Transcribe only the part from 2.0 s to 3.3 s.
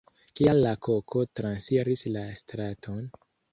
la straton?